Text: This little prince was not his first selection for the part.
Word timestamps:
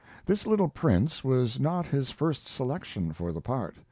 This 0.25 0.47
little 0.47 0.67
prince 0.67 1.23
was 1.23 1.59
not 1.59 1.85
his 1.85 2.09
first 2.09 2.47
selection 2.47 3.13
for 3.13 3.31
the 3.31 3.39
part. 3.39 3.75